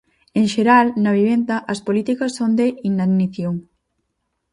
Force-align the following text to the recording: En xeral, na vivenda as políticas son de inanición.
En 0.39 0.45
xeral, 0.53 0.87
na 1.03 1.11
vivenda 1.19 1.55
as 1.73 1.79
políticas 1.87 2.31
son 2.37 2.51
de 2.59 2.67
inanición. 2.89 3.55